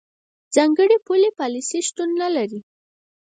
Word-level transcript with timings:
ځانګړې 0.55 0.97
پولي 1.05 1.29
پالیسۍ 1.39 1.79
شتون 1.87 2.09
نه 2.21 2.27
لري. 2.35 2.59